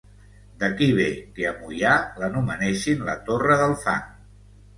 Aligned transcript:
D'aquí 0.61 0.87
ve 0.99 1.05
que 1.35 1.45
a 1.49 1.51
Moià 1.57 1.91
l'anomenessin 2.23 3.05
la 3.11 3.17
Torre 3.29 3.61
del 3.63 3.79
Fang. 3.87 4.11